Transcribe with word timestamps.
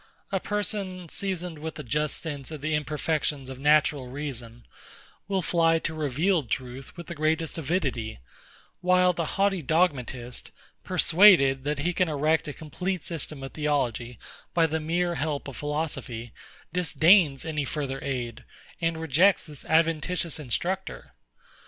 A 0.31 0.39
person, 0.39 1.09
seasoned 1.09 1.59
with 1.59 1.77
a 1.77 1.83
just 1.83 2.17
sense 2.17 2.49
of 2.49 2.61
the 2.61 2.73
imperfections 2.73 3.51
of 3.51 3.59
natural 3.59 4.07
reason, 4.07 4.65
will 5.27 5.43
fly 5.43 5.77
to 5.77 5.93
revealed 5.93 6.49
truth 6.49 6.97
with 6.97 7.05
the 7.05 7.13
greatest 7.13 7.55
avidity: 7.59 8.17
While 8.79 9.13
the 9.13 9.37
haughty 9.37 9.61
Dogmatist, 9.61 10.49
persuaded 10.83 11.65
that 11.65 11.77
he 11.77 11.93
can 11.93 12.09
erect 12.09 12.47
a 12.47 12.51
complete 12.53 13.03
system 13.03 13.43
of 13.43 13.51
Theology 13.51 14.17
by 14.55 14.65
the 14.65 14.79
mere 14.79 15.13
help 15.13 15.47
of 15.47 15.55
philosophy, 15.55 16.33
disdains 16.73 17.45
any 17.45 17.63
further 17.63 17.99
aid, 18.03 18.43
and 18.81 18.99
rejects 18.99 19.45
this 19.45 19.65
adventitious 19.65 20.39
instructor. 20.39 21.13